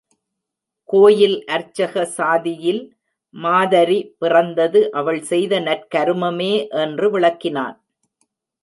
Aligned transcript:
கோயில் 0.89 1.35
அர்ச்சக 1.47 2.03
சாதியில் 2.15 2.81
மாதரி 3.35 3.99
பிறந்தது 4.17 4.81
அவள் 4.93 5.21
செய்த 5.23 5.59
நற்கருமமே 5.59 6.53
என்று 6.83 7.07
விளக்கினான். 7.11 7.77